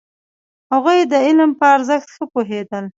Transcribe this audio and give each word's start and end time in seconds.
هغوی 0.73 0.99
د 1.11 1.13
علم 1.25 1.51
په 1.59 1.65
ارزښت 1.75 2.07
ښه 2.15 2.23
پوهېدل. 2.33 2.85